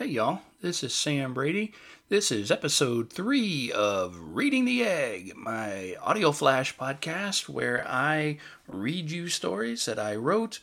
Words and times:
Hey, 0.00 0.08
y'all, 0.08 0.40
this 0.62 0.82
is 0.82 0.94
Sam 0.94 1.34
Brady. 1.34 1.74
This 2.08 2.32
is 2.32 2.50
episode 2.50 3.12
three 3.12 3.70
of 3.70 4.16
Reading 4.18 4.64
the 4.64 4.82
Egg, 4.82 5.36
my 5.36 5.94
audio 6.00 6.32
flash 6.32 6.74
podcast 6.74 7.50
where 7.50 7.86
I 7.86 8.38
read 8.66 9.10
you 9.10 9.28
stories 9.28 9.84
that 9.84 9.98
I 9.98 10.16
wrote. 10.16 10.60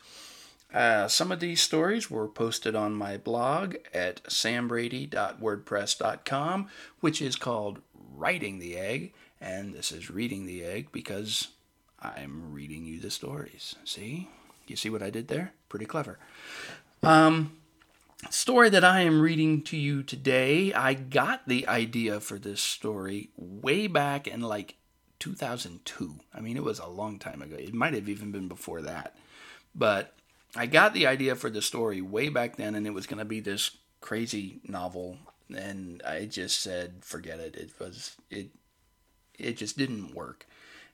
Uh, 0.74 1.06
some 1.06 1.30
of 1.30 1.38
these 1.38 1.60
stories 1.60 2.10
were 2.10 2.26
posted 2.26 2.74
on 2.74 2.94
my 2.94 3.16
blog 3.16 3.76
at 3.94 4.24
sambrady.wordpress.com, 4.24 6.68
which 6.98 7.22
is 7.22 7.36
called 7.36 7.78
Writing 8.16 8.58
the 8.58 8.76
Egg, 8.76 9.12
and 9.40 9.72
this 9.72 9.92
is 9.92 10.10
Reading 10.10 10.46
the 10.46 10.64
Egg 10.64 10.88
because 10.90 11.46
I'm 12.02 12.52
reading 12.52 12.86
you 12.86 12.98
the 12.98 13.12
stories. 13.12 13.76
See? 13.84 14.30
You 14.66 14.74
see 14.74 14.90
what 14.90 15.04
I 15.04 15.10
did 15.10 15.28
there? 15.28 15.52
Pretty 15.68 15.86
clever. 15.86 16.18
Um, 17.04 17.52
story 18.30 18.68
that 18.70 18.84
I 18.84 19.00
am 19.02 19.20
reading 19.20 19.62
to 19.64 19.76
you 19.76 20.02
today, 20.02 20.72
I 20.72 20.94
got 20.94 21.46
the 21.46 21.68
idea 21.68 22.20
for 22.20 22.38
this 22.38 22.60
story 22.60 23.30
way 23.36 23.86
back 23.86 24.26
in 24.26 24.40
like 24.40 24.76
2002. 25.20 26.16
I 26.34 26.40
mean, 26.40 26.56
it 26.56 26.64
was 26.64 26.78
a 26.78 26.88
long 26.88 27.18
time 27.18 27.42
ago. 27.42 27.56
It 27.56 27.74
might 27.74 27.94
have 27.94 28.08
even 28.08 28.32
been 28.32 28.48
before 28.48 28.82
that. 28.82 29.16
But 29.74 30.14
I 30.56 30.66
got 30.66 30.94
the 30.94 31.06
idea 31.06 31.36
for 31.36 31.50
the 31.50 31.62
story 31.62 32.00
way 32.00 32.28
back 32.28 32.56
then, 32.56 32.74
and 32.74 32.86
it 32.86 32.94
was 32.94 33.06
going 33.06 33.18
to 33.18 33.24
be 33.24 33.40
this 33.40 33.76
crazy 34.00 34.60
novel. 34.64 35.18
And 35.54 36.02
I 36.02 36.26
just 36.26 36.60
said, 36.60 37.04
forget 37.04 37.38
it. 37.38 37.54
It 37.54 37.70
was, 37.78 38.16
it, 38.30 38.48
it 39.38 39.56
just 39.56 39.78
didn't 39.78 40.14
work. 40.14 40.46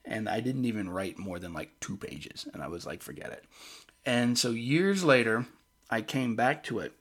And 0.05 0.29
I 0.29 0.41
didn't 0.41 0.67
even 0.67 0.91
write 0.91 1.19
more 1.19 1.39
than 1.39 1.55
like 1.55 1.81
two 1.81 1.97
pages. 1.97 2.47
And 2.53 2.63
I 2.63 2.69
was 2.69 2.85
like, 2.85 3.03
forget 3.03 3.33
it. 3.33 3.45
And 4.05 4.39
so 4.39 4.51
years 4.51 5.03
later, 5.03 5.47
I 5.89 6.03
came 6.03 6.37
back 6.37 6.63
to 6.65 6.81
it 6.81 6.93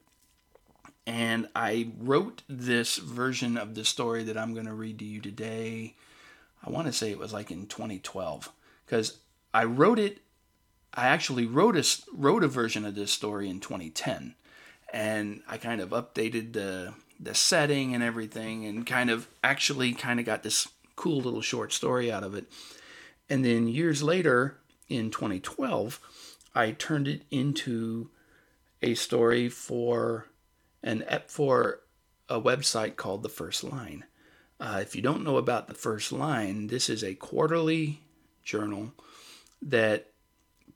and 1.06 1.48
I 1.54 1.92
wrote 1.98 2.42
this 2.48 2.96
version 2.96 3.56
of 3.56 3.74
the 3.74 3.84
story 3.84 4.24
that 4.24 4.38
I'm 4.38 4.54
going 4.54 4.66
to 4.66 4.74
read 4.74 4.98
to 5.00 5.04
you 5.04 5.20
today. 5.20 5.94
I 6.64 6.70
want 6.70 6.86
to 6.86 6.92
say 6.92 7.10
it 7.10 7.18
was 7.18 7.32
like 7.32 7.50
in 7.50 7.66
2012 7.66 8.50
because 8.86 9.18
I 9.52 9.64
wrote 9.64 9.98
it. 9.98 10.18
I 10.94 11.08
actually 11.08 11.46
wrote 11.46 11.76
a 11.76 11.84
wrote 12.16 12.44
a 12.44 12.48
version 12.48 12.84
of 12.84 12.94
this 12.94 13.10
story 13.10 13.50
in 13.50 13.60
2010, 13.60 14.34
and 14.92 15.42
I 15.48 15.58
kind 15.58 15.80
of 15.80 15.90
updated 15.90 16.52
the 16.52 16.94
the 17.18 17.34
setting 17.34 17.94
and 17.94 18.02
everything, 18.02 18.64
and 18.64 18.86
kind 18.86 19.10
of 19.10 19.28
actually 19.42 19.92
kind 19.92 20.20
of 20.20 20.26
got 20.26 20.42
this 20.42 20.68
cool 20.96 21.20
little 21.20 21.42
short 21.42 21.72
story 21.72 22.10
out 22.10 22.22
of 22.22 22.34
it. 22.34 22.46
And 23.28 23.44
then 23.44 23.66
years 23.66 24.02
later, 24.02 24.58
in 24.88 25.10
2012, 25.10 26.00
I 26.54 26.70
turned 26.70 27.08
it 27.08 27.22
into 27.30 28.10
a 28.82 28.94
story 28.94 29.48
for 29.48 30.26
an 30.84 31.04
for 31.26 31.80
a 32.28 32.40
website 32.40 32.94
called 32.94 33.22
The 33.24 33.28
First 33.28 33.64
Line. 33.64 34.04
Uh, 34.60 34.78
if 34.80 34.94
you 34.94 35.02
don't 35.02 35.24
know 35.24 35.36
about 35.36 35.66
The 35.66 35.74
First 35.74 36.12
Line, 36.12 36.68
this 36.68 36.88
is 36.88 37.02
a 37.02 37.14
quarterly 37.14 38.00
journal 38.44 38.92
that 39.60 40.10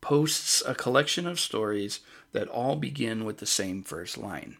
posts 0.01 0.63
a 0.67 0.75
collection 0.75 1.27
of 1.27 1.39
stories 1.39 2.01
that 2.33 2.49
all 2.49 2.77
begin 2.77 3.25
with 3.25 3.39
the 3.39 3.47
same 3.47 3.83
first 3.83 4.19
line. 4.19 4.57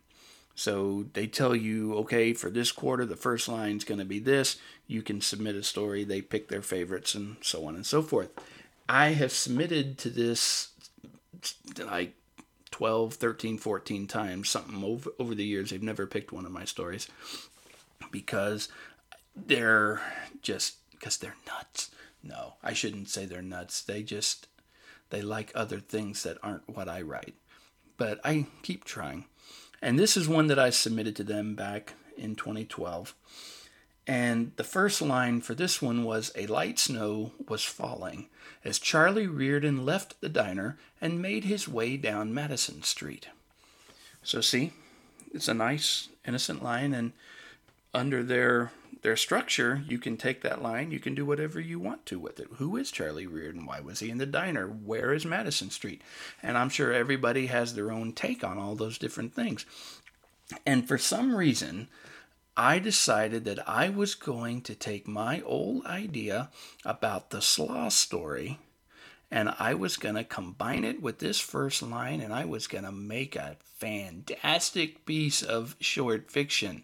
So 0.55 1.07
they 1.13 1.27
tell 1.27 1.55
you, 1.55 1.95
okay, 1.99 2.33
for 2.33 2.51
this 2.51 2.73
quarter, 2.73 3.07
the 3.07 3.17
first 3.17 3.49
line 3.49 3.77
is 3.77 3.85
going 3.85 4.01
to 4.01 4.05
be 4.05 4.19
this. 4.19 4.57
You 4.87 5.03
can 5.03 5.21
submit 5.21 5.55
a 5.55 5.63
story. 5.63 6.03
They 6.03 6.21
pick 6.21 6.49
their 6.49 6.63
favorites 6.63 7.15
and 7.15 7.37
so 7.41 7.67
on 7.67 7.77
and 7.77 7.87
so 7.87 8.03
forth. 8.03 8.31
I 8.89 9.11
have 9.11 9.31
submitted 9.31 9.99
to 9.99 10.11
this 10.11 10.71
like 11.79 12.15
12, 12.79 13.15
13, 13.15 13.59
14 13.59 14.07
times, 14.07 14.49
something 14.49 14.85
over, 14.85 15.11
over 15.19 15.35
the 15.35 15.45
years. 15.45 15.71
They've 15.71 15.83
never 15.83 16.07
picked 16.07 16.31
one 16.31 16.47
of 16.47 16.53
my 16.53 16.65
stories 16.65 17.09
because 18.13 18.69
they're 19.35 20.01
just, 20.43 20.77
because 20.93 21.17
they're 21.17 21.35
nuts. 21.45 21.91
No, 22.23 22.55
I 22.63 22.75
shouldn't 22.75 23.09
say 23.09 23.27
they're 23.27 23.43
nuts. 23.43 23.83
They 23.83 24.05
just, 24.05 24.47
they 25.11 25.23
like 25.23 25.51
other 25.57 25.81
things 25.81 26.23
that 26.23 26.39
aren't 26.41 26.69
what 26.69 26.89
I 26.89 27.03
write. 27.03 27.35
But 27.97 28.21
I 28.25 28.47
keep 28.63 28.85
trying. 28.85 29.25
And 29.83 29.99
this 29.99 30.17
is 30.17 30.29
one 30.29 30.47
that 30.47 30.61
I 30.61 30.71
submitted 30.71 31.17
to 31.17 31.25
them 31.25 31.57
back 31.57 31.95
in 32.17 32.37
2012. 32.37 33.13
And 34.09 34.53
the 34.57 34.65
first 34.65 35.03
line 35.03 35.43
for 35.43 35.55
this 35.55 35.83
one 35.83 36.03
was 36.03 36.33
A 36.35 36.47
light 36.47 36.79
snow 36.79 37.33
was 37.47 37.63
falling 37.63 38.29
as 38.65 38.79
Charlie 38.79 39.27
Reardon 39.27 39.85
left 39.85 40.19
the 40.23 40.31
diner 40.31 40.79
and 40.99 41.21
made 41.21 41.45
his 41.45 41.69
way 41.69 41.99
down 41.99 42.33
Madison 42.33 42.83
Street. 42.83 43.29
So, 44.23 44.41
see, 44.41 44.73
it's 45.35 45.47
a 45.47 45.55
nice, 45.55 46.09
innocent 46.27 46.63
line, 46.63 46.95
and 46.95 47.13
under 47.93 48.23
their 48.23 48.73
their 49.03 49.17
structure, 49.17 49.83
you 49.87 49.99
can 49.99 50.17
take 50.17 50.41
that 50.43 50.61
line, 50.61 50.91
you 50.91 50.99
can 50.99 51.15
do 51.15 51.25
whatever 51.25 51.61
you 51.61 51.79
want 51.79 52.05
to 52.07 52.19
with 52.19 52.41
it. 52.41 52.49
Who 52.57 52.77
is 52.77 52.91
Charlie 52.91 53.29
Reardon? 53.29 53.65
Why 53.65 53.79
was 53.79 54.01
he 54.01 54.11
in 54.11 54.19
the 54.19 54.27
diner? 54.27 54.67
Where 54.67 55.13
is 55.13 55.25
Madison 55.25 55.71
Street? 55.71 56.03
And 56.43 56.59
I'm 56.59 56.69
sure 56.69 56.93
everybody 56.93 57.47
has 57.47 57.75
their 57.75 57.93
own 57.93 58.13
take 58.13 58.43
on 58.43 58.59
all 58.59 58.75
those 58.75 58.99
different 58.99 59.35
things. 59.35 59.67
And 60.67 60.89
for 60.89 60.99
some 60.99 61.37
reason, 61.37 61.89
I 62.61 62.81
decided 62.81 63.45
that 63.45 63.69
I 63.69 63.89
was 63.89 64.17
going 64.17 64.63
to 64.63 64.75
take 64.75 65.07
my 65.07 65.41
old 65.43 65.87
idea 65.87 66.51
about 66.85 67.31
the 67.31 67.41
slaw 67.41 67.89
story 67.89 68.59
and 69.31 69.55
I 69.61 69.75
was 69.75 69.97
going 69.97 70.17
to 70.17 70.25
combine 70.25 70.83
it 70.83 71.01
with 71.01 71.21
this 71.21 71.39
first 71.39 71.83
line 71.83 72.21
and 72.21 72.35
I 72.35 72.47
was 72.47 72.67
going 72.67 72.83
to 72.83 72.91
make 72.91 73.37
a 73.37 73.59
fantastic 73.77 75.07
piece 75.07 75.41
of 75.41 75.77
short 75.79 76.33
fiction. 76.33 76.83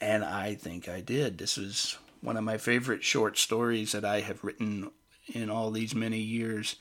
And 0.00 0.24
I 0.24 0.54
think 0.54 0.88
I 0.88 1.00
did. 1.00 1.36
This 1.36 1.56
was 1.56 1.98
one 2.20 2.36
of 2.36 2.44
my 2.44 2.56
favorite 2.56 3.02
short 3.02 3.36
stories 3.36 3.90
that 3.90 4.04
I 4.04 4.20
have 4.20 4.44
written 4.44 4.92
in 5.26 5.50
all 5.50 5.72
these 5.72 5.96
many 5.96 6.20
years. 6.20 6.76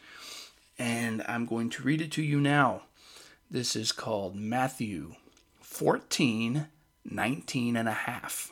And 0.77 1.23
I'm 1.27 1.47
going 1.47 1.71
to 1.71 1.83
read 1.83 2.01
it 2.01 2.11
to 2.11 2.21
you 2.21 2.39
now. 2.39 2.83
This 3.49 3.75
is 3.75 3.91
called 3.91 4.35
Matthew 4.35 5.15
14 5.61 6.67
19 7.09 7.75
and 7.75 7.89
a 7.89 7.93
half. 7.93 8.51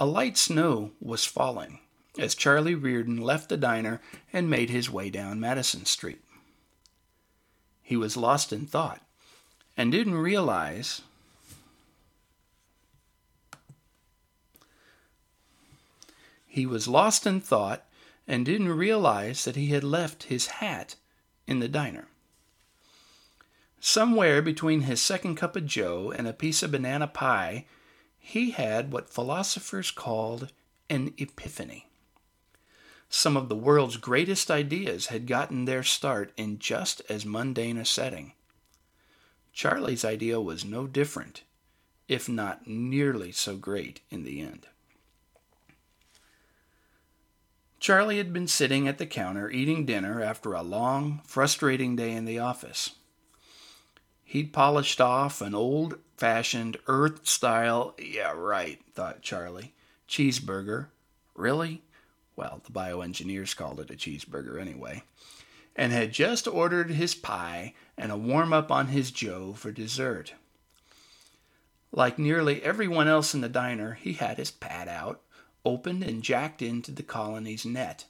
a 0.00 0.06
light 0.06 0.38
snow 0.38 0.92
was 1.00 1.24
falling 1.26 1.78
as 2.18 2.34
Charlie 2.34 2.74
Reardon 2.74 3.18
left 3.18 3.48
the 3.48 3.56
diner 3.56 4.00
and 4.32 4.50
made 4.50 4.70
his 4.70 4.90
way 4.90 5.10
down 5.10 5.38
Madison 5.38 5.84
Street. 5.84 6.22
He 7.82 7.96
was 7.96 8.16
lost 8.16 8.52
in 8.52 8.66
thought 8.66 9.02
and 9.76 9.92
didn't 9.92 10.14
realize 10.14 11.02
he 16.46 16.66
was 16.66 16.88
lost 16.88 17.26
in 17.26 17.40
thought 17.40 17.84
and 18.26 18.46
didn't 18.46 18.68
realize 18.68 19.44
that 19.44 19.56
he 19.56 19.68
had 19.68 19.84
left 19.84 20.24
his 20.24 20.46
hat 20.46 20.96
in 21.46 21.58
the 21.60 21.68
diner. 21.68 22.08
Somewhere 23.82 24.42
between 24.42 24.82
his 24.82 25.00
second 25.00 25.36
cup 25.36 25.56
of 25.56 25.64
joe 25.64 26.12
and 26.14 26.28
a 26.28 26.34
piece 26.34 26.62
of 26.62 26.70
banana 26.70 27.06
pie, 27.06 27.64
he 28.18 28.50
had 28.50 28.92
what 28.92 29.08
philosophers 29.08 29.90
called 29.90 30.52
an 30.90 31.14
epiphany. 31.16 31.88
Some 33.08 33.38
of 33.38 33.48
the 33.48 33.56
world's 33.56 33.96
greatest 33.96 34.50
ideas 34.50 35.06
had 35.06 35.26
gotten 35.26 35.64
their 35.64 35.82
start 35.82 36.32
in 36.36 36.58
just 36.58 37.00
as 37.08 37.24
mundane 37.24 37.78
a 37.78 37.86
setting. 37.86 38.34
Charlie's 39.52 40.04
idea 40.04 40.40
was 40.40 40.64
no 40.64 40.86
different, 40.86 41.42
if 42.06 42.28
not 42.28 42.66
nearly 42.66 43.32
so 43.32 43.56
great 43.56 44.00
in 44.10 44.24
the 44.24 44.40
end. 44.40 44.66
Charlie 47.80 48.18
had 48.18 48.32
been 48.32 48.46
sitting 48.46 48.86
at 48.86 48.98
the 48.98 49.06
counter 49.06 49.50
eating 49.50 49.86
dinner 49.86 50.22
after 50.22 50.52
a 50.52 50.62
long, 50.62 51.22
frustrating 51.24 51.96
day 51.96 52.12
in 52.12 52.26
the 52.26 52.38
office. 52.38 52.96
He'd 54.30 54.52
polished 54.52 55.00
off 55.00 55.40
an 55.40 55.56
old 55.56 55.98
fashioned 56.16 56.76
Earth 56.86 57.26
style, 57.26 57.96
yeah, 57.98 58.30
right, 58.30 58.80
thought 58.94 59.22
Charlie, 59.22 59.74
cheeseburger. 60.08 60.86
Really? 61.34 61.82
Well, 62.36 62.60
the 62.64 62.70
bioengineers 62.70 63.56
called 63.56 63.80
it 63.80 63.90
a 63.90 63.94
cheeseburger 63.94 64.60
anyway. 64.60 65.02
And 65.74 65.90
had 65.90 66.12
just 66.12 66.46
ordered 66.46 66.92
his 66.92 67.12
pie 67.12 67.74
and 67.98 68.12
a 68.12 68.16
warm 68.16 68.52
up 68.52 68.70
on 68.70 68.86
his 68.86 69.10
Joe 69.10 69.52
for 69.52 69.72
dessert. 69.72 70.34
Like 71.90 72.16
nearly 72.16 72.62
everyone 72.62 73.08
else 73.08 73.34
in 73.34 73.40
the 73.40 73.48
diner, 73.48 73.94
he 73.94 74.12
had 74.12 74.38
his 74.38 74.52
pad 74.52 74.86
out, 74.86 75.22
opened 75.64 76.04
and 76.04 76.22
jacked 76.22 76.62
into 76.62 76.92
the 76.92 77.02
colony's 77.02 77.66
net. 77.66 78.04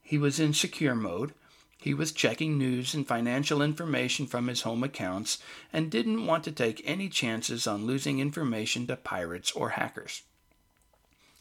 He 0.00 0.16
was 0.16 0.38
in 0.38 0.54
secure 0.54 0.94
mode, 0.94 1.34
he 1.80 1.94
was 1.94 2.10
checking 2.10 2.58
news 2.58 2.92
and 2.92 3.06
financial 3.06 3.62
information 3.62 4.26
from 4.26 4.48
his 4.48 4.62
home 4.62 4.82
accounts 4.82 5.38
and 5.72 5.90
didn't 5.90 6.26
want 6.26 6.42
to 6.44 6.52
take 6.52 6.82
any 6.84 7.08
chances 7.08 7.66
on 7.66 7.86
losing 7.86 8.18
information 8.18 8.86
to 8.86 8.96
pirates 8.96 9.52
or 9.52 9.70
hackers. 9.70 10.22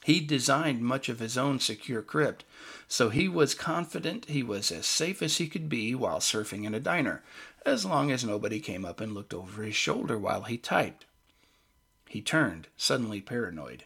He 0.03 0.19
designed 0.19 0.83
much 0.83 1.09
of 1.09 1.19
his 1.19 1.37
own 1.37 1.59
secure 1.59 2.01
crypt, 2.01 2.45
so 2.87 3.09
he 3.09 3.27
was 3.27 3.55
confident 3.55 4.25
he 4.25 4.43
was 4.43 4.71
as 4.71 4.85
safe 4.85 5.21
as 5.21 5.37
he 5.37 5.47
could 5.47 5.67
be 5.67 5.95
while 5.95 6.19
surfing 6.19 6.65
in 6.65 6.75
a 6.75 6.79
diner, 6.79 7.23
as 7.65 7.83
long 7.83 8.11
as 8.11 8.23
nobody 8.23 8.59
came 8.59 8.85
up 8.85 9.01
and 9.01 9.13
looked 9.13 9.33
over 9.33 9.63
his 9.63 9.75
shoulder 9.75 10.17
while 10.17 10.43
he 10.43 10.57
typed. 10.57 11.05
He 12.07 12.21
turned, 12.21 12.67
suddenly 12.77 13.21
paranoid. 13.21 13.85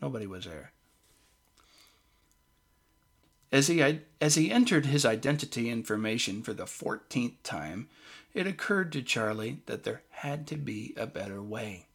Nobody 0.00 0.26
was 0.26 0.44
there. 0.44 0.73
As 3.54 3.68
he, 3.68 4.00
as 4.20 4.34
he 4.34 4.50
entered 4.50 4.86
his 4.86 5.04
identity 5.04 5.70
information 5.70 6.42
for 6.42 6.52
the 6.52 6.64
14th 6.64 7.36
time, 7.44 7.88
it 8.34 8.48
occurred 8.48 8.90
to 8.90 9.00
Charlie 9.00 9.60
that 9.66 9.84
there 9.84 10.02
had 10.10 10.48
to 10.48 10.56
be 10.56 10.92
a 10.96 11.06
better 11.06 11.40
way. 11.40 11.86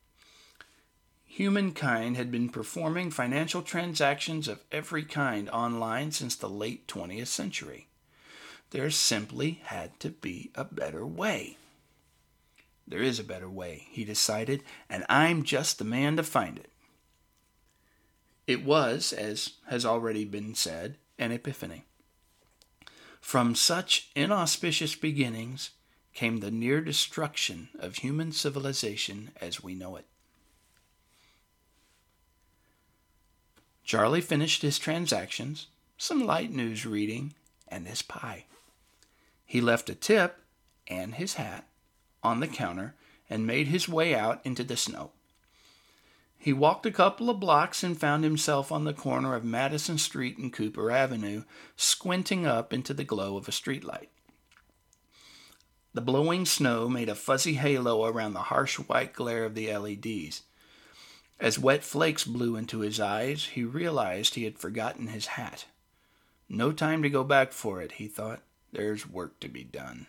Humankind 1.25 2.15
had 2.15 2.31
been 2.31 2.47
performing 2.47 3.11
financial 3.11 3.61
transactions 3.61 4.47
of 4.47 4.63
every 4.71 5.03
kind 5.03 5.49
online 5.49 6.13
since 6.13 6.33
the 6.37 6.47
late 6.47 6.87
20th 6.87 7.27
century. 7.27 7.87
There 8.69 8.89
simply 8.89 9.59
had 9.65 9.99
to 9.99 10.11
be 10.11 10.51
a 10.55 10.63
better 10.63 11.05
way. 11.05 11.57
There 12.87 13.03
is 13.03 13.19
a 13.19 13.23
better 13.25 13.49
way, 13.49 13.89
he 13.91 14.05
decided, 14.05 14.63
and 14.89 15.03
I'm 15.09 15.43
just 15.43 15.77
the 15.77 15.83
man 15.83 16.15
to 16.15 16.23
find 16.23 16.57
it. 16.57 16.69
It 18.47 18.63
was, 18.63 19.11
as 19.11 19.55
has 19.67 19.85
already 19.85 20.23
been 20.23 20.55
said, 20.55 20.95
an 21.19 21.31
epiphany. 21.31 21.83
From 23.21 23.53
such 23.53 24.09
inauspicious 24.15 24.95
beginnings 24.95 25.71
came 26.13 26.37
the 26.37 26.49
near 26.49 26.81
destruction 26.81 27.69
of 27.77 27.97
human 27.97 28.31
civilization 28.31 29.31
as 29.39 29.61
we 29.61 29.75
know 29.75 29.97
it. 29.97 30.05
Charlie 33.83 34.21
finished 34.21 34.61
his 34.61 34.79
transactions, 34.79 35.67
some 35.97 36.25
light 36.25 36.51
news 36.51 36.85
reading, 36.85 37.33
and 37.67 37.87
his 37.87 38.01
pie. 38.01 38.45
He 39.45 39.61
left 39.61 39.89
a 39.89 39.95
tip 39.95 40.41
and 40.87 41.15
his 41.15 41.35
hat 41.35 41.67
on 42.23 42.39
the 42.39 42.47
counter 42.47 42.95
and 43.29 43.45
made 43.45 43.67
his 43.67 43.89
way 43.89 44.15
out 44.15 44.41
into 44.43 44.63
the 44.63 44.77
snow. 44.77 45.11
He 46.41 46.53
walked 46.53 46.85
a 46.85 46.91
couple 46.91 47.29
of 47.29 47.41
blocks 47.41 47.83
and 47.83 47.99
found 47.99 48.23
himself 48.23 48.71
on 48.71 48.85
the 48.85 48.93
corner 48.93 49.35
of 49.35 49.43
Madison 49.43 49.97
Street 49.97 50.37
and 50.37 50.53
Cooper 50.53 50.89
Avenue, 50.89 51.43
squinting 51.75 52.47
up 52.47 52.71
into 52.71 52.93
the 52.93 53.03
glow 53.03 53.35
of 53.35 53.49
a 53.49 53.51
streetlight. 53.51 54.07
The 55.93 56.01
blowing 56.01 56.45
snow 56.45 56.87
made 56.87 57.09
a 57.09 57.15
fuzzy 57.15 57.55
halo 57.55 58.05
around 58.05 58.33
the 58.33 58.43
harsh 58.43 58.77
white 58.77 59.11
glare 59.11 59.43
of 59.43 59.53
the 59.53 59.75
LEDs. 59.75 60.43
As 61.41 61.59
wet 61.59 61.83
flakes 61.83 62.23
blew 62.23 62.55
into 62.55 62.79
his 62.79 63.01
eyes, 63.01 63.45
he 63.53 63.63
realized 63.65 64.35
he 64.35 64.45
had 64.45 64.57
forgotten 64.57 65.07
his 65.07 65.27
hat. 65.27 65.65
No 66.47 66.71
time 66.71 67.03
to 67.03 67.09
go 67.09 67.25
back 67.25 67.51
for 67.51 67.81
it, 67.81 67.93
he 67.93 68.07
thought. 68.07 68.41
There's 68.71 69.09
work 69.09 69.39
to 69.41 69.49
be 69.49 69.63
done. 69.65 70.07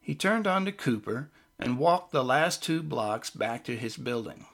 He 0.00 0.14
turned 0.14 0.46
on 0.46 0.64
to 0.64 0.72
Cooper 0.72 1.30
and 1.58 1.78
walked 1.78 2.12
the 2.12 2.24
last 2.24 2.62
two 2.62 2.82
blocks 2.82 3.30
back 3.30 3.64
to 3.64 3.76
his 3.76 3.96
building. 3.96 4.46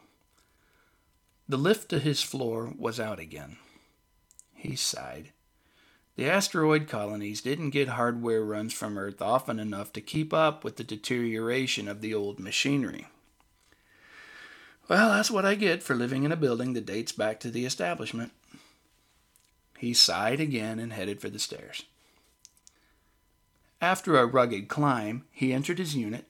The 1.48 1.58
lift 1.58 1.90
to 1.90 1.98
his 1.98 2.22
floor 2.22 2.72
was 2.78 2.98
out 2.98 3.18
again. 3.18 3.58
He 4.54 4.76
sighed. 4.76 5.32
The 6.16 6.30
asteroid 6.30 6.88
colonies 6.88 7.42
didn't 7.42 7.70
get 7.70 7.88
hardware 7.88 8.44
runs 8.44 8.72
from 8.72 8.96
Earth 8.96 9.20
often 9.20 9.58
enough 9.58 9.92
to 9.92 10.00
keep 10.00 10.32
up 10.32 10.64
with 10.64 10.76
the 10.76 10.84
deterioration 10.84 11.88
of 11.88 12.00
the 12.00 12.14
old 12.14 12.38
machinery. 12.38 13.08
Well, 14.88 15.10
that's 15.10 15.30
what 15.30 15.44
I 15.44 15.54
get 15.54 15.82
for 15.82 15.94
living 15.94 16.24
in 16.24 16.32
a 16.32 16.36
building 16.36 16.74
that 16.74 16.86
dates 16.86 17.12
back 17.12 17.40
to 17.40 17.50
the 17.50 17.66
establishment. 17.66 18.32
He 19.78 19.92
sighed 19.92 20.40
again 20.40 20.78
and 20.78 20.92
headed 20.92 21.20
for 21.20 21.28
the 21.28 21.38
stairs. 21.38 21.84
After 23.80 24.16
a 24.16 24.26
rugged 24.26 24.68
climb, 24.68 25.24
he 25.30 25.52
entered 25.52 25.78
his 25.78 25.96
unit, 25.96 26.26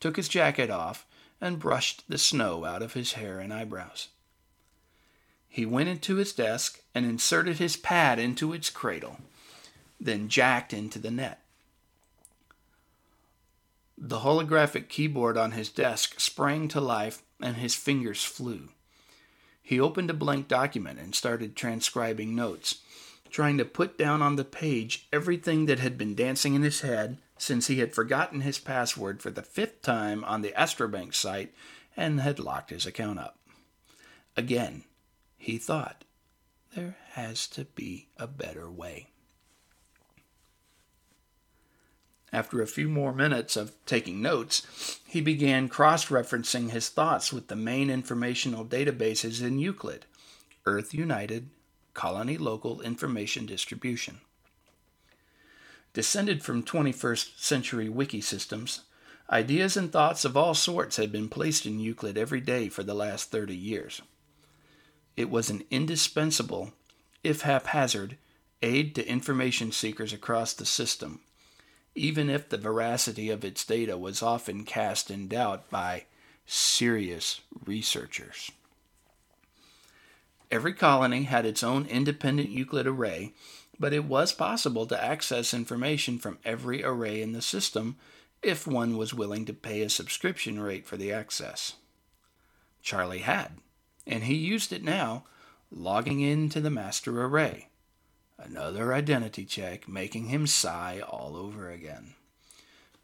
took 0.00 0.16
his 0.16 0.28
jacket 0.28 0.70
off, 0.70 1.06
and 1.40 1.58
brushed 1.58 2.04
the 2.08 2.18
snow 2.18 2.64
out 2.64 2.82
of 2.82 2.94
his 2.94 3.12
hair 3.12 3.38
and 3.38 3.52
eyebrows. 3.52 4.08
He 5.48 5.66
went 5.66 5.88
into 5.88 6.16
his 6.16 6.32
desk 6.32 6.80
and 6.94 7.04
inserted 7.04 7.58
his 7.58 7.76
pad 7.76 8.18
into 8.18 8.52
its 8.52 8.70
cradle, 8.70 9.18
then 10.00 10.28
jacked 10.28 10.72
into 10.72 10.98
the 10.98 11.10
net. 11.10 11.42
The 13.98 14.20
holographic 14.20 14.88
keyboard 14.88 15.36
on 15.36 15.52
his 15.52 15.68
desk 15.68 16.18
sprang 16.20 16.68
to 16.68 16.80
life 16.80 17.22
and 17.40 17.56
his 17.56 17.74
fingers 17.74 18.24
flew. 18.24 18.68
He 19.62 19.78
opened 19.78 20.10
a 20.10 20.14
blank 20.14 20.48
document 20.48 20.98
and 20.98 21.14
started 21.14 21.54
transcribing 21.54 22.34
notes, 22.34 22.78
trying 23.30 23.58
to 23.58 23.64
put 23.64 23.98
down 23.98 24.22
on 24.22 24.36
the 24.36 24.44
page 24.44 25.06
everything 25.12 25.66
that 25.66 25.80
had 25.80 25.98
been 25.98 26.14
dancing 26.14 26.54
in 26.54 26.62
his 26.62 26.80
head 26.80 27.18
since 27.40 27.68
he 27.68 27.78
had 27.78 27.94
forgotten 27.94 28.42
his 28.42 28.58
password 28.58 29.22
for 29.22 29.30
the 29.30 29.42
fifth 29.42 29.80
time 29.80 30.22
on 30.24 30.42
the 30.42 30.52
Astrobank 30.52 31.14
site 31.14 31.54
and 31.96 32.20
had 32.20 32.38
locked 32.38 32.68
his 32.68 32.84
account 32.84 33.18
up. 33.18 33.38
Again, 34.36 34.84
he 35.38 35.56
thought, 35.56 36.04
there 36.76 36.98
has 37.12 37.48
to 37.48 37.64
be 37.64 38.08
a 38.18 38.26
better 38.26 38.70
way. 38.70 39.06
After 42.30 42.60
a 42.60 42.66
few 42.66 42.90
more 42.90 43.14
minutes 43.14 43.56
of 43.56 43.72
taking 43.86 44.20
notes, 44.20 45.00
he 45.06 45.22
began 45.22 45.70
cross 45.70 46.08
referencing 46.08 46.70
his 46.70 46.90
thoughts 46.90 47.32
with 47.32 47.48
the 47.48 47.56
main 47.56 47.88
informational 47.88 48.66
databases 48.66 49.42
in 49.42 49.58
Euclid 49.58 50.04
Earth 50.66 50.92
United, 50.92 51.48
Colony 51.94 52.36
Local 52.36 52.82
Information 52.82 53.46
Distribution. 53.46 54.20
Descended 55.92 56.42
from 56.44 56.62
21st 56.62 57.38
century 57.38 57.88
wiki 57.88 58.20
systems, 58.20 58.82
ideas 59.28 59.76
and 59.76 59.92
thoughts 59.92 60.24
of 60.24 60.36
all 60.36 60.54
sorts 60.54 60.96
had 60.96 61.10
been 61.10 61.28
placed 61.28 61.66
in 61.66 61.80
Euclid 61.80 62.16
every 62.16 62.40
day 62.40 62.68
for 62.68 62.82
the 62.82 62.94
last 62.94 63.30
30 63.30 63.56
years. 63.56 64.00
It 65.16 65.30
was 65.30 65.50
an 65.50 65.64
indispensable, 65.70 66.72
if 67.24 67.42
haphazard, 67.42 68.16
aid 68.62 68.94
to 68.94 69.08
information 69.08 69.72
seekers 69.72 70.12
across 70.12 70.52
the 70.52 70.66
system, 70.66 71.20
even 71.94 72.30
if 72.30 72.48
the 72.48 72.58
veracity 72.58 73.28
of 73.30 73.44
its 73.44 73.64
data 73.64 73.98
was 73.98 74.22
often 74.22 74.64
cast 74.64 75.10
in 75.10 75.26
doubt 75.26 75.68
by 75.70 76.04
serious 76.46 77.40
researchers. 77.64 78.52
Every 80.50 80.72
colony 80.72 81.24
had 81.24 81.46
its 81.46 81.62
own 81.62 81.86
independent 81.86 82.50
Euclid 82.50 82.86
array 82.86 83.32
but 83.80 83.94
it 83.94 84.04
was 84.04 84.30
possible 84.30 84.86
to 84.86 85.02
access 85.02 85.54
information 85.54 86.18
from 86.18 86.38
every 86.44 86.84
array 86.84 87.22
in 87.22 87.32
the 87.32 87.40
system 87.40 87.96
if 88.42 88.66
one 88.66 88.98
was 88.98 89.14
willing 89.14 89.46
to 89.46 89.54
pay 89.54 89.80
a 89.80 89.88
subscription 89.88 90.60
rate 90.60 90.86
for 90.86 90.98
the 90.98 91.10
access. 91.10 91.74
Charlie 92.82 93.20
had, 93.20 93.52
and 94.06 94.24
he 94.24 94.34
used 94.34 94.70
it 94.70 94.84
now, 94.84 95.24
logging 95.70 96.20
into 96.20 96.60
the 96.60 96.70
master 96.70 97.22
array. 97.24 97.68
Another 98.38 98.92
identity 98.92 99.46
check 99.46 99.88
making 99.88 100.26
him 100.26 100.46
sigh 100.46 101.00
all 101.00 101.34
over 101.34 101.70
again. 101.70 102.14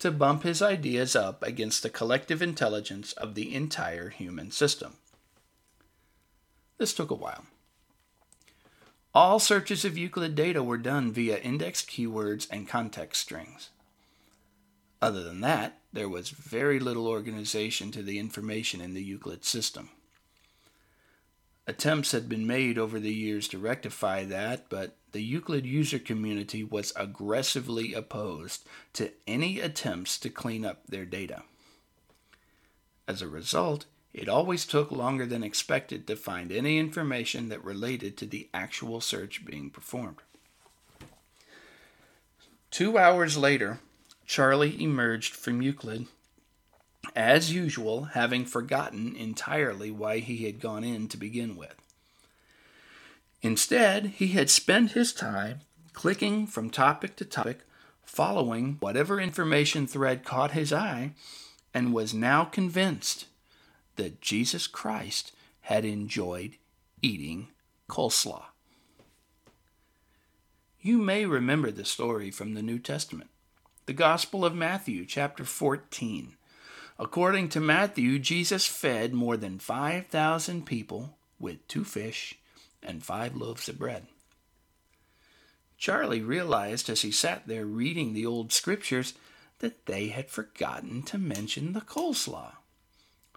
To 0.00 0.11
bump 0.11 0.43
his 0.43 0.61
ideas 0.61 1.17
up 1.17 1.43
against 1.43 1.83
the 1.83 1.91
collective 1.91 2.43
intelligence 2.43 3.15
of 3.15 3.35
the 3.35 3.55
entire 3.55 4.11
human 4.11 4.50
system. 4.50 4.95
This 6.77 6.93
took 6.93 7.11
a 7.11 7.15
while. 7.15 7.47
All 9.17 9.39
searches 9.39 9.87
of 9.87 9.97
Euclid 9.97 10.35
data 10.35 10.63
were 10.63 10.77
done 10.77 11.11
via 11.11 11.39
indexed 11.39 11.89
keywords 11.89 12.47
and 12.51 12.69
context 12.69 13.23
strings. 13.23 13.71
Other 15.01 15.23
than 15.23 15.41
that, 15.41 15.79
there 15.91 16.07
was 16.07 16.29
very 16.29 16.79
little 16.79 17.09
organization 17.09 17.91
to 17.93 18.03
the 18.03 18.19
information 18.19 18.83
in 18.83 18.93
the 18.93 19.03
Euclid 19.03 19.43
system. 19.43 19.89
Attempts 21.67 22.13
had 22.13 22.29
been 22.29 22.47
made 22.47 22.77
over 22.77 23.01
the 23.01 23.15
years 23.15 23.49
to 23.49 23.59
rectify 23.59 24.23
that, 24.25 24.69
but 24.69 24.97
the 25.13 25.23
Euclid 25.23 25.65
user 25.65 25.99
community 25.99 26.63
was 26.63 26.93
aggressively 26.95 27.95
opposed 27.95 28.69
to 28.93 29.13
any 29.27 29.61
attempts 29.61 30.19
to 30.19 30.29
clean 30.29 30.67
up 30.67 30.87
their 30.89 31.07
data. 31.07 31.43
As 33.09 33.23
a 33.23 33.29
result, 33.29 33.87
it 34.17 34.31
always 34.31 34.65
took 34.65 34.91
longer 34.91 35.27
than 35.27 35.45
expected 35.45 36.07
to 36.07 36.17
find 36.17 36.51
any 36.51 36.79
information 36.79 37.51
that 37.51 37.63
related 37.63 38.17
to 38.17 38.25
the 38.25 38.49
actual 38.55 39.03
search 39.03 39.45
being 39.45 39.69
performed. 39.69 40.17
Two 42.71 42.97
hours 42.97 43.37
later, 43.37 43.79
Charlie 44.27 44.83
emerged 44.83 45.35
from 45.35 45.61
Euclid, 45.61 46.07
as 47.15 47.53
usual, 47.53 48.05
having 48.15 48.47
forgotten 48.47 49.15
entirely 49.15 49.91
why 49.91 50.19
he 50.21 50.47
had 50.47 50.61
gone 50.61 50.83
in 50.83 51.09
to 51.09 51.19
begin 51.19 51.55
with. 51.55 51.75
Instead, 53.43 54.07
he 54.17 54.29
had 54.29 54.49
spent 54.49 54.93
his 54.93 55.13
time 55.13 55.61
clicking 55.93 56.47
from 56.47 56.71
topic 56.71 57.17
to 57.17 57.25
topic, 57.27 57.61
following 58.03 58.79
whatever 58.81 59.21
information 59.21 59.87
thread 59.87 60.25
caught 60.25 60.53
his 60.53 60.73
eye, 60.73 61.13
and 61.75 61.93
was 61.93 62.15
now 62.15 62.45
convinced 62.45 63.27
that 63.97 64.21
Jesus 64.21 64.67
Christ 64.67 65.33
had 65.62 65.85
enjoyed 65.85 66.57
eating 67.03 67.49
coleslaw. 67.88 68.45
You 70.81 70.99
may 70.99 71.26
remember 71.26 71.71
the 71.71 71.85
story 71.85 72.31
from 72.31 72.55
the 72.55 72.62
New 72.62 72.79
Testament, 72.79 73.31
the 73.87 73.93
Gospel 73.93 74.45
of 74.45 74.55
Matthew, 74.55 75.05
chapter 75.05 75.45
14. 75.45 76.37
According 76.99 77.49
to 77.50 77.61
Matthew, 77.61 78.19
Jesus 78.19 78.67
fed 78.67 79.12
more 79.12 79.37
than 79.37 79.59
5,000 79.59 80.65
people 80.65 81.17
with 81.38 81.67
two 81.69 81.85
fish 81.85 82.38
and 82.83 83.05
five 83.05 83.35
loaves 83.35 83.69
of 83.69 83.79
bread. 83.79 84.07
Charlie 85.76 86.23
realized 86.23 86.88
as 86.88 87.03
he 87.03 87.11
sat 87.11 87.47
there 87.47 87.67
reading 87.67 88.12
the 88.12 88.25
old 88.25 88.53
scriptures 88.53 89.15
that 89.59 89.87
they 89.87 90.09
had 90.09 90.31
forgotten 90.31 91.03
to 91.03 91.19
mention 91.19 91.73
the 91.73 91.81
coleslaw. 91.81 92.53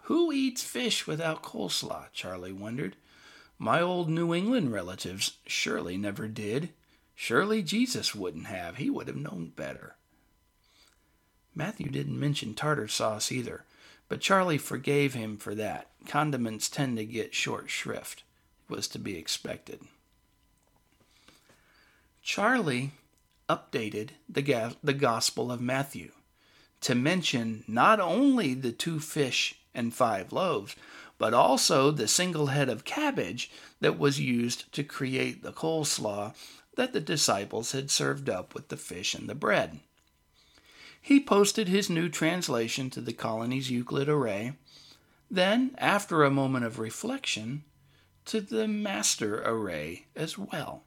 Who 0.10 0.32
eats 0.32 0.64
fish 0.64 1.06
without 1.06 1.44
coleslaw? 1.44 2.06
Charlie 2.14 2.52
wondered. 2.52 2.96
My 3.60 3.80
old 3.80 4.10
New 4.10 4.34
England 4.34 4.74
relatives 4.74 5.38
surely 5.46 5.98
never 5.98 6.28
did. 6.28 6.70
Surely 7.14 7.62
Jesus 7.62 8.16
wouldn't 8.16 8.48
have. 8.48 8.78
He 8.78 8.90
would 8.90 9.06
have 9.08 9.16
known 9.16 9.54
better. 9.56 9.98
Matthew 11.54 11.92
didn't 11.92 12.20
mention 12.20 12.56
tartar 12.56 12.88
sauce 12.88 13.32
either, 13.32 13.66
but 14.08 14.20
Charlie 14.20 14.58
forgave 14.58 15.14
him 15.14 15.38
for 15.38 15.54
that. 15.54 15.92
Condiments 16.08 16.70
tend 16.70 16.98
to 16.98 17.06
get 17.06 17.36
short 17.36 17.70
shrift. 17.70 18.24
It 18.68 18.74
was 18.74 18.88
to 18.88 18.98
be 18.98 19.16
expected. 19.16 19.82
Charlie 22.24 22.94
updated 23.48 24.10
the, 24.28 24.42
ga- 24.42 24.74
the 24.84 24.94
Gospel 24.94 25.52
of 25.52 25.62
Matthew 25.62 26.14
to 26.82 26.96
mention 26.96 27.64
not 27.68 28.00
only 28.00 28.54
the 28.54 28.72
two 28.72 29.00
fish 29.00 29.56
and 29.74 29.94
five 29.94 30.32
loaves, 30.32 30.76
but 31.18 31.34
also 31.34 31.92
the 31.92 32.08
single 32.08 32.48
head 32.48 32.70
of 32.70 32.86
cabbage 32.86 33.52
that 33.82 34.00
was 34.00 34.20
used 34.20 34.72
to 34.74 34.84
create 34.84 35.44
the 35.44 35.52
coleslaw 35.52 36.34
that 36.76 36.94
the 36.94 37.02
disciples 37.02 37.74
had 37.74 37.92
served 37.92 38.30
up 38.30 38.56
with 38.56 38.70
the 38.70 38.78
fish 38.78 39.14
and 39.14 39.28
the 39.28 39.36
bread. 39.36 39.80
He 41.02 41.20
posted 41.20 41.68
his 41.68 41.90
new 41.90 42.10
translation 42.10 42.90
to 42.92 43.02
the 43.02 43.14
colony's 43.14 43.70
Euclid 43.70 44.10
array, 44.10 44.54
then, 45.32 45.76
after 45.78 46.24
a 46.24 46.32
moment 46.32 46.66
of 46.66 46.80
reflection, 46.80 47.64
to 48.26 48.42
the 48.42 48.68
master 48.68 49.42
array 49.44 50.06
as 50.16 50.38
well. 50.38 50.84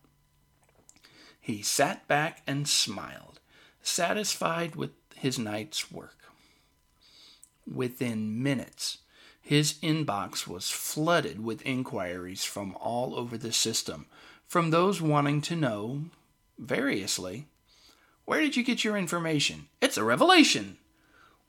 He 1.40 1.62
sat 1.62 2.06
back 2.08 2.42
and 2.46 2.68
smiled, 2.68 3.40
satisfied 3.82 4.76
with 4.76 5.01
his 5.22 5.38
night's 5.38 5.92
work. 5.92 6.18
Within 7.64 8.42
minutes, 8.42 8.98
his 9.40 9.74
inbox 9.74 10.48
was 10.48 10.68
flooded 10.68 11.44
with 11.44 11.64
inquiries 11.64 12.44
from 12.44 12.76
all 12.80 13.14
over 13.14 13.38
the 13.38 13.52
system, 13.52 14.06
from 14.48 14.70
those 14.70 15.00
wanting 15.00 15.40
to 15.42 15.54
know, 15.54 16.06
variously, 16.58 17.46
where 18.24 18.40
did 18.40 18.56
you 18.56 18.64
get 18.64 18.82
your 18.82 18.96
information? 18.96 19.68
It's 19.80 19.96
a 19.96 20.02
revelation. 20.02 20.78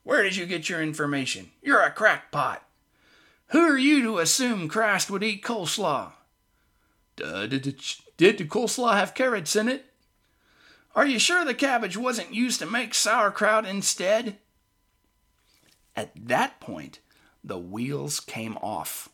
Where 0.04 0.22
did 0.22 0.36
you 0.36 0.46
get 0.46 0.70
your 0.70 0.84
information? 0.84 1.50
You're 1.64 1.82
a 1.82 1.90
crackpot. 1.90 2.64
Who 3.48 3.62
are 3.62 3.78
you 3.78 4.04
to 4.04 4.20
assume 4.20 4.70
Christ 4.70 5.10
would 5.10 5.24
eat 5.24 5.44
coleslaw? 5.44 6.12
Uh, 7.24 7.48
did, 7.48 7.64
the, 7.64 7.96
did 8.18 8.38
the 8.38 8.46
coleslaw 8.46 8.94
have 8.94 9.16
carrots 9.16 9.56
in 9.56 9.68
it? 9.68 9.93
Are 10.96 11.08
you 11.08 11.18
sure 11.18 11.44
the 11.44 11.56
cabbage 11.56 11.98
wasn't 11.98 12.36
used 12.36 12.60
to 12.60 12.68
make 12.68 12.94
sauerkraut 12.94 13.66
instead? 13.66 14.38
At 15.96 16.12
that 16.16 16.60
point, 16.60 17.00
the 17.44 17.58
wheels 17.58 18.20
came 18.20 18.58
off. 18.58 19.10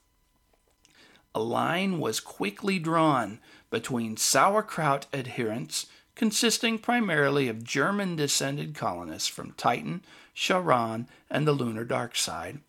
A 1.33 1.39
line 1.39 1.99
was 1.99 2.19
quickly 2.19 2.79
drawn 2.79 3.39
between 3.69 4.17
sauerkraut 4.17 5.05
adherents, 5.13 5.85
consisting 6.15 6.79
primarily 6.79 7.47
of 7.47 7.63
German 7.63 8.17
descended 8.17 8.75
colonists 8.75 9.29
from 9.29 9.53
Titan, 9.53 10.03
Charon, 10.33 11.07
and 11.29 11.47
the 11.47 11.53
lunar 11.53 11.85
dark 11.85 12.15
side, 12.15 12.59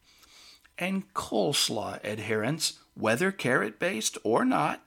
and 0.78 1.12
coleslaw 1.14 2.02
adherents, 2.04 2.78
whether 2.94 3.32
carrot 3.32 3.80
based 3.80 4.18
or 4.22 4.44
not, 4.44 4.82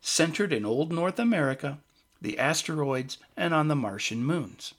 centered 0.00 0.52
in 0.52 0.64
old 0.64 0.92
North 0.92 1.18
America, 1.18 1.78
the 2.26 2.40
asteroids, 2.40 3.18
and 3.36 3.54
on 3.54 3.68
the 3.68 3.76
Martian 3.76 4.24
moons. 4.24 4.74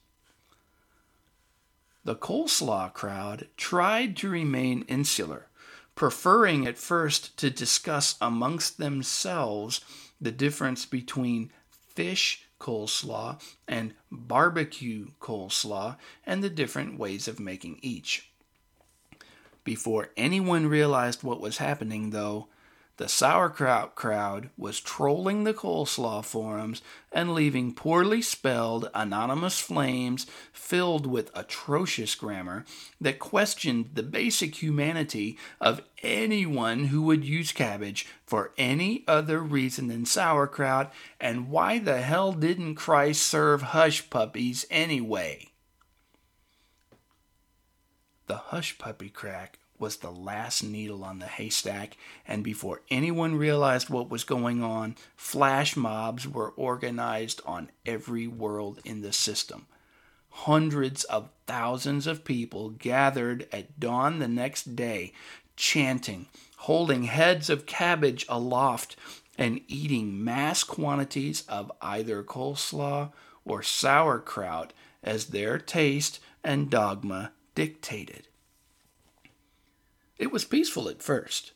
The 2.04 2.13
coleslaw 2.13 2.94
crowd 2.94 3.48
tried 3.56 4.18
to 4.18 4.30
remain 4.30 4.84
insular, 4.89 5.48
preferring 5.96 6.68
at 6.68 6.77
first 6.77 7.38
to 7.38 7.50
discuss 7.50 8.18
amongst 8.20 8.80
themselves 8.80 9.80
the 10.20 10.34
difference 10.34 10.86
between 10.86 11.50
fish 11.70 12.46
coleslaw 12.60 13.42
and 13.66 13.94
barbecue 14.12 15.12
coleslaw 15.22 15.96
and 16.25 16.44
the 16.44 16.50
different 16.50 17.00
ways 17.00 17.30
of 17.30 17.39
making 17.39 17.80
each. 17.82 18.30
Before 19.63 20.10
anyone 20.18 20.68
realized 20.68 21.24
what 21.24 21.39
was 21.39 21.60
happening, 21.60 22.10
though, 22.10 22.50
the 22.98 23.08
sauerkraut 23.08 23.94
crowd 23.94 24.50
was 24.58 24.80
trolling 24.80 25.44
the 25.44 25.54
coleslaw 25.54 26.25
forums 26.25 26.82
and 27.12 27.34
leaving 27.34 27.74
poorly 27.74 28.22
spelled 28.22 28.89
anonymous 28.94 29.60
flames 29.60 30.25
filled 30.51 31.06
with 31.06 31.32
atrocious 31.36 32.16
grammar 32.16 32.66
that 33.00 33.20
questioned 33.20 33.92
the 33.94 34.04
basic 34.04 34.62
humanity 34.62 35.38
of 35.62 35.82
anyone 36.01 36.86
who 36.86 37.04
would 37.04 37.24
use 37.24 37.51
cabbage 37.51 38.08
for 38.25 38.51
any 38.58 39.04
other 39.08 39.39
reason 39.39 39.88
than 39.88 40.06
sauerkraut 40.06 40.92
and 41.20 41.50
why 41.50 41.77
the 41.77 42.01
hell 42.01 42.34
didn't 42.34 42.75
Christ 42.75 43.22
serve 43.22 43.62
hush 43.62 44.10
puppies 44.10 44.66
anyway? 44.72 45.51
The 48.25 48.38
hush 48.38 48.77
puppy 48.77 49.10
crack 49.10 49.60
was 49.79 49.98
the 49.98 50.12
last 50.12 50.63
needle 50.63 51.03
on 51.03 51.19
the 51.19 51.25
haystack, 51.25 51.98
and 52.27 52.43
before 52.43 52.81
anyone 52.89 53.36
realized 53.36 53.89
what 53.89 54.10
was 54.10 54.24
going 54.24 54.63
on, 54.63 54.96
flash 55.15 55.75
mobs 55.75 56.27
were 56.27 56.51
organized 56.51 57.41
on 57.46 57.69
every 57.86 58.27
world 58.27 58.79
in 58.84 59.01
the 59.01 59.13
system. 59.13 59.67
Hundreds 60.29 61.03
of 61.05 61.29
thousands 61.46 62.07
of 62.07 62.24
people 62.24 62.69
gathered 62.69 63.48
at 63.51 63.79
dawn 63.79 64.19
the 64.19 64.27
next 64.27 64.75
day, 64.75 65.12
chanting, 65.55 66.27
holding 66.57 67.03
heads 67.03 67.50
of 67.50 67.65
cabbage 67.65 68.25
aloft, 68.29 68.96
and 69.38 69.62
eating 69.67 70.24
mass 70.24 70.63
quantities 70.63 71.43
of 71.48 71.72
either 71.81 72.24
coleslaw 72.24 73.12
or 73.46 73.62
sauerkraut 73.62 74.74
as 75.03 75.27
their 75.27 75.57
taste 75.57 76.19
and 76.43 76.69
dogma 76.69 77.31
dictated. 77.55 78.27
It 80.19 80.31
was 80.31 80.45
peaceful 80.45 80.89
at 80.89 81.03
first, 81.03 81.51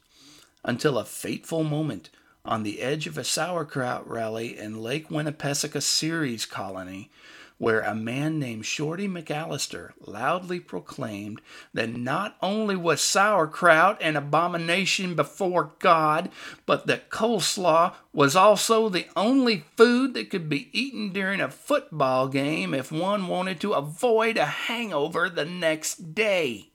until 0.64 0.98
a 0.98 1.06
fateful 1.06 1.64
moment 1.64 2.10
on 2.46 2.64
the 2.64 2.82
edge 2.82 3.08
of 3.08 3.18
a 3.18 3.24
sauerkraut 3.24 4.08
rally 4.08 4.58
in 4.58 4.82
Lake 4.82 5.10
Winnipesaukee 5.10 5.82
Ceres 5.82 6.46
colony, 6.46 7.10
where 7.58 7.82
a 7.82 7.94
man 7.94 8.40
named 8.40 8.66
Shorty 8.66 9.08
McAllister 9.08 9.92
loudly 10.00 10.60
proclaimed 10.60 11.42
that 11.76 11.96
not 11.96 12.36
only 12.42 12.76
was 12.76 13.02
sauerkraut 13.02 14.02
an 14.02 14.16
abomination 14.16 15.14
before 15.14 15.74
God, 15.78 16.32
but 16.66 16.88
that 16.88 17.12
coleslaw 17.12 17.94
was 18.14 18.36
also 18.36 18.90
the 18.90 19.08
only 19.16 19.66
food 19.78 20.16
that 20.16 20.32
could 20.32 20.50
be 20.50 20.70
eaten 20.72 21.14
during 21.14 21.40
a 21.40 21.52
football 21.52 22.28
game 22.28 22.74
if 22.74 22.92
one 22.92 23.28
wanted 23.28 23.60
to 23.62 23.74
avoid 23.74 24.38
a 24.38 24.46
hangover 24.46 25.30
the 25.30 25.46
next 25.46 26.16
day. 26.16 26.71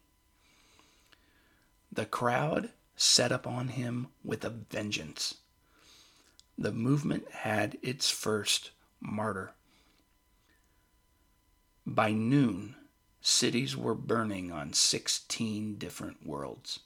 The 1.97 2.05
crowd 2.05 2.73
set 2.95 3.33
upon 3.33 3.69
him 3.69 4.09
with 4.23 4.45
a 4.45 4.51
vengeance. 4.51 5.37
The 6.59 6.71
movement 6.71 7.25
had 7.31 7.79
its 7.81 8.11
first 8.11 8.71
martyr. 9.01 9.55
By 11.87 12.13
noon, 12.13 12.75
cities 13.23 13.79
were 13.79 13.95
burning 13.95 14.53
on 14.53 14.75
16 14.75 15.77
different 15.77 16.27
worlds. 16.27 16.81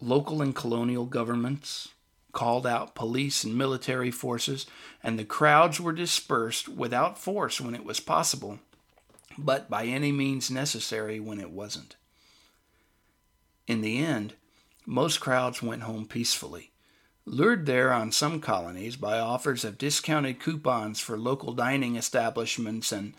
Local 0.00 0.42
and 0.42 0.54
colonial 0.54 1.06
governments 1.06 1.90
called 2.32 2.66
out 2.66 2.96
police 2.96 3.44
and 3.44 3.56
military 3.56 4.10
forces, 4.10 4.66
and 5.04 5.16
the 5.16 5.24
crowds 5.24 5.80
were 5.80 5.92
dispersed 5.92 6.68
without 6.68 7.16
force 7.16 7.60
when 7.60 7.76
it 7.76 7.84
was 7.84 8.00
possible, 8.00 8.58
but 9.38 9.70
by 9.70 9.84
any 9.84 10.10
means 10.10 10.50
necessary 10.50 11.20
when 11.20 11.38
it 11.38 11.52
wasn't. 11.52 11.94
In 13.68 13.82
the 13.82 13.98
end, 13.98 14.34
most 14.86 15.20
crowds 15.20 15.62
went 15.62 15.82
home 15.82 16.06
peacefully, 16.06 16.72
lured 17.26 17.66
there 17.66 17.92
on 17.92 18.10
some 18.10 18.40
colonies 18.40 18.96
by 18.96 19.20
offers 19.20 19.62
of 19.62 19.76
discounted 19.76 20.40
coupons 20.40 20.98
for 20.98 21.18
local 21.18 21.52
dining 21.52 21.94
establishments 21.94 22.90
and 22.90 23.12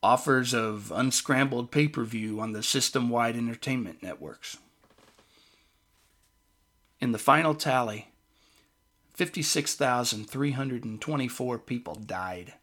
offers 0.00 0.54
of 0.54 0.92
unscrambled 0.94 1.72
pay 1.72 1.88
per 1.88 2.04
view 2.04 2.38
on 2.40 2.52
the 2.52 2.62
system 2.62 3.08
wide 3.08 3.36
entertainment 3.36 4.04
networks. 4.04 4.56
In 7.00 7.10
the 7.10 7.18
final 7.18 7.56
tally, 7.56 8.12
56,324 9.14 11.58
people 11.58 11.96
died. 11.96 12.54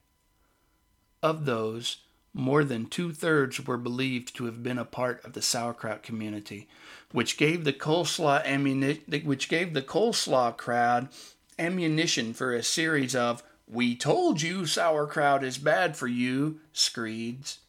Of 1.21 1.43
those, 1.43 1.97
more 2.33 2.63
than 2.63 2.85
two 2.85 3.11
thirds 3.11 3.65
were 3.65 3.77
believed 3.77 4.35
to 4.35 4.45
have 4.45 4.61
been 4.61 4.77
a 4.77 4.85
part 4.85 5.23
of 5.25 5.33
the 5.33 5.41
sauerkraut 5.41 6.03
community, 6.03 6.67
which 7.11 7.37
gave 7.37 7.63
the 7.63 7.73
coleslaw 7.73 8.43
ammuni- 8.45 9.23
which 9.23 9.49
gave 9.49 9.73
the 9.73 9.81
coleslaw 9.81 10.55
crowd 10.55 11.09
ammunition 11.57 12.33
for 12.33 12.53
a 12.53 12.63
series 12.63 13.15
of 13.15 13.43
"We 13.67 13.95
told 13.95 14.41
you 14.41 14.65
sauerkraut 14.65 15.43
is 15.43 15.57
bad 15.57 15.97
for 15.97 16.07
you" 16.07 16.61
screeds. 16.71 17.59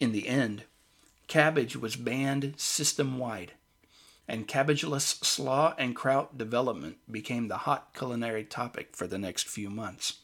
In 0.00 0.12
the 0.12 0.28
end, 0.28 0.64
cabbage 1.26 1.76
was 1.76 1.96
banned 1.96 2.54
system 2.56 3.18
wide, 3.18 3.52
and 4.28 4.48
cabbageless 4.48 5.24
slaw 5.24 5.74
and 5.78 5.94
kraut 5.94 6.36
development 6.36 6.98
became 7.10 7.48
the 7.48 7.58
hot 7.58 7.94
culinary 7.94 8.44
topic 8.44 8.96
for 8.96 9.06
the 9.06 9.18
next 9.18 9.48
few 9.48 9.70
months. 9.70 10.20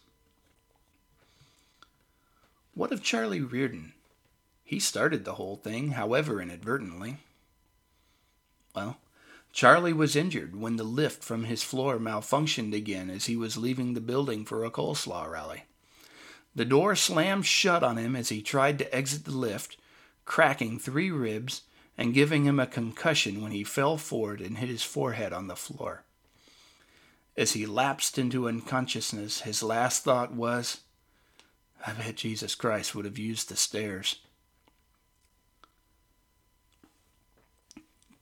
What 2.74 2.92
of 2.92 3.02
Charlie 3.02 3.40
Reardon? 3.40 3.92
He 4.64 4.78
started 4.78 5.24
the 5.24 5.34
whole 5.34 5.56
thing, 5.56 5.92
however 5.92 6.40
inadvertently. 6.40 7.18
Well, 8.74 8.98
Charlie 9.52 9.92
was 9.92 10.16
injured 10.16 10.56
when 10.56 10.76
the 10.76 10.84
lift 10.84 11.22
from 11.22 11.44
his 11.44 11.62
floor 11.62 11.98
malfunctioned 11.98 12.74
again 12.74 13.10
as 13.10 13.26
he 13.26 13.36
was 13.36 13.58
leaving 13.58 13.92
the 13.92 14.00
building 14.00 14.46
for 14.46 14.64
a 14.64 14.70
coleslaw 14.70 15.30
rally. 15.30 15.64
The 16.54 16.64
door 16.64 16.96
slammed 16.96 17.44
shut 17.44 17.82
on 17.82 17.98
him 17.98 18.16
as 18.16 18.30
he 18.30 18.40
tried 18.40 18.78
to 18.78 18.94
exit 18.94 19.26
the 19.26 19.32
lift, 19.32 19.76
cracking 20.24 20.78
three 20.78 21.10
ribs 21.10 21.62
and 21.98 22.14
giving 22.14 22.44
him 22.44 22.58
a 22.58 22.66
concussion 22.66 23.42
when 23.42 23.52
he 23.52 23.64
fell 23.64 23.98
forward 23.98 24.40
and 24.40 24.56
hit 24.56 24.70
his 24.70 24.82
forehead 24.82 25.34
on 25.34 25.46
the 25.46 25.56
floor. 25.56 26.04
As 27.36 27.52
he 27.52 27.66
lapsed 27.66 28.18
into 28.18 28.48
unconsciousness, 28.48 29.42
his 29.42 29.62
last 29.62 30.04
thought 30.04 30.32
was, 30.32 30.80
I 31.84 31.92
bet 31.92 32.16
Jesus 32.16 32.54
Christ 32.54 32.94
would 32.94 33.04
have 33.04 33.18
used 33.18 33.48
the 33.48 33.56
stairs. 33.56 34.20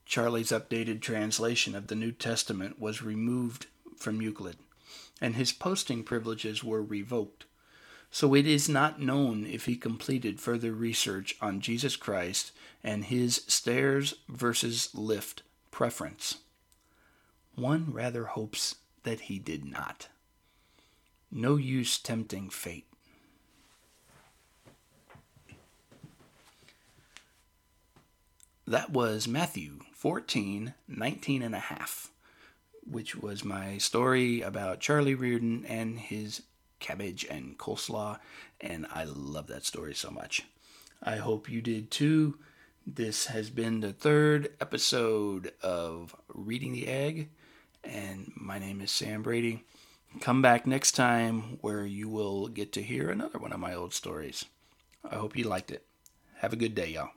Charlie's 0.07 0.51
updated 0.51 1.01
translation 1.01 1.75
of 1.75 1.87
the 1.87 1.95
New 1.95 2.11
Testament 2.11 2.81
was 2.81 3.03
removed 3.03 3.67
from 3.97 4.21
Euclid, 4.21 4.57
and 5.21 5.37
his 5.37 5.53
posting 5.53 6.03
privileges 6.03 6.65
were 6.65 6.83
revoked. 6.83 7.45
So 8.11 8.35
it 8.35 8.47
is 8.47 8.69
not 8.69 9.01
known 9.01 9.47
if 9.47 9.67
he 9.67 9.77
completed 9.77 10.41
further 10.41 10.73
research 10.73 11.37
on 11.41 11.61
Jesus 11.61 11.95
Christ 11.95 12.51
and 12.83 13.05
his 13.05 13.45
stairs 13.47 14.15
versus 14.29 14.89
lift 14.95 15.43
preference. 15.71 16.39
One 17.55 17.93
rather 17.93 18.25
hopes 18.25 18.77
that 19.05 19.21
he 19.23 19.39
did 19.39 19.65
not. 19.65 20.09
No 21.31 21.55
use 21.55 21.99
tempting 21.99 22.51
fate. 22.51 22.90
That 28.71 28.91
was 28.91 29.27
Matthew 29.27 29.81
14, 29.95 30.75
19 30.87 31.43
and 31.43 31.57
a 31.57 31.59
half, 31.59 32.13
which 32.89 33.17
was 33.17 33.45
my 33.45 33.79
story 33.79 34.43
about 34.43 34.79
Charlie 34.79 35.17
Reardon 35.17 35.65
and 35.67 35.99
his 35.99 36.43
cabbage 36.79 37.27
and 37.29 37.59
coleslaw, 37.59 38.21
and 38.61 38.87
I 38.95 39.03
love 39.03 39.49
that 39.49 39.65
story 39.65 39.93
so 39.97 40.13
much. 40.13 40.45
I 41.03 41.17
hope 41.17 41.51
you 41.51 41.61
did 41.61 41.91
too. 41.91 42.39
This 42.87 43.27
has 43.27 43.51
been 43.51 43.81
the 43.81 43.93
third 43.93 44.53
episode 44.61 45.53
of 45.65 46.15
Reading 46.33 46.71
the 46.71 46.87
Egg, 46.87 47.31
and 47.83 48.31
my 48.37 48.61
name 48.61 48.81
is 48.81 48.93
Sam 48.93 49.25
Brady. 49.25 49.65
Come 50.21 50.43
back 50.43 50.65
next 50.65 50.93
time 50.93 51.59
where 51.61 51.85
you 51.85 52.09
will 52.09 52.47
get 52.47 52.73
to 52.75 52.83
hear 52.83 53.11
another 53.11 53.41
one 53.41 53.53
of 53.53 53.59
my 53.59 53.75
old 53.75 53.95
stories. 53.95 54.45
I 55.03 55.17
hope 55.17 55.37
you 55.37 55.43
liked 55.43 55.73
it. 55.73 55.85
Have 56.37 56.53
a 56.53 56.57
good 56.57 56.77
day, 56.77 56.91
y'all. 56.91 57.11